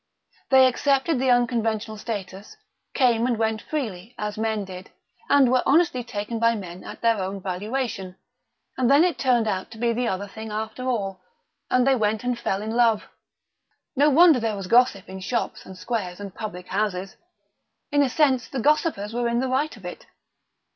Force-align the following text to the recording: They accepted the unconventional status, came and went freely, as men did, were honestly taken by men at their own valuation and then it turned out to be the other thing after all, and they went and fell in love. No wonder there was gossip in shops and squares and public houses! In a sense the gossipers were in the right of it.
They 0.49 0.65
accepted 0.65 1.19
the 1.19 1.29
unconventional 1.29 1.95
status, 1.95 2.57
came 2.95 3.27
and 3.27 3.37
went 3.37 3.61
freely, 3.61 4.15
as 4.17 4.35
men 4.35 4.65
did, 4.65 4.89
were 5.29 5.61
honestly 5.67 6.03
taken 6.03 6.39
by 6.39 6.55
men 6.55 6.83
at 6.83 7.01
their 7.01 7.17
own 7.19 7.39
valuation 7.39 8.15
and 8.79 8.89
then 8.89 9.03
it 9.03 9.19
turned 9.19 9.47
out 9.47 9.69
to 9.69 9.77
be 9.77 9.93
the 9.93 10.07
other 10.07 10.27
thing 10.27 10.49
after 10.51 10.85
all, 10.87 11.21
and 11.69 11.85
they 11.85 11.93
went 11.95 12.23
and 12.23 12.39
fell 12.39 12.63
in 12.63 12.71
love. 12.71 13.03
No 13.95 14.09
wonder 14.09 14.39
there 14.39 14.55
was 14.57 14.65
gossip 14.65 15.07
in 15.07 15.19
shops 15.19 15.67
and 15.67 15.77
squares 15.77 16.19
and 16.19 16.33
public 16.33 16.69
houses! 16.69 17.15
In 17.91 18.01
a 18.01 18.09
sense 18.09 18.47
the 18.47 18.59
gossipers 18.59 19.13
were 19.13 19.27
in 19.27 19.39
the 19.39 19.49
right 19.49 19.77
of 19.77 19.85
it. 19.85 20.07